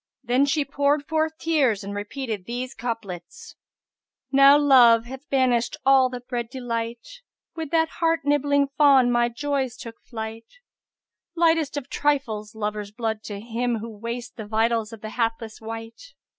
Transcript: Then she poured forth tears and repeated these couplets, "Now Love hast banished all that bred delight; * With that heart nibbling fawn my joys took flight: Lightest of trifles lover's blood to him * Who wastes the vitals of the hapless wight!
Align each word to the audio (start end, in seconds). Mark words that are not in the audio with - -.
Then 0.23 0.47
she 0.47 0.65
poured 0.65 1.05
forth 1.05 1.37
tears 1.37 1.83
and 1.83 1.93
repeated 1.93 2.45
these 2.45 2.73
couplets, 2.73 3.55
"Now 4.31 4.57
Love 4.57 5.05
hast 5.05 5.29
banished 5.29 5.77
all 5.85 6.09
that 6.09 6.27
bred 6.27 6.49
delight; 6.49 7.21
* 7.35 7.55
With 7.55 7.69
that 7.69 7.89
heart 8.01 8.21
nibbling 8.23 8.69
fawn 8.79 9.11
my 9.11 9.29
joys 9.29 9.77
took 9.77 10.01
flight: 10.01 10.55
Lightest 11.35 11.77
of 11.77 11.87
trifles 11.87 12.55
lover's 12.55 12.89
blood 12.89 13.21
to 13.25 13.39
him 13.39 13.75
* 13.75 13.75
Who 13.77 13.91
wastes 13.95 14.33
the 14.35 14.47
vitals 14.47 14.91
of 14.91 15.01
the 15.01 15.09
hapless 15.11 15.61
wight! 15.61 16.15